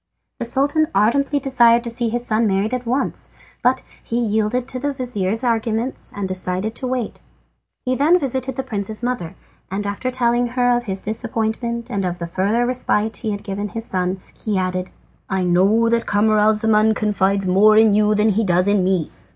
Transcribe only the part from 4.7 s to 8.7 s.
the vizir's arguments and decided to wait. He then visited the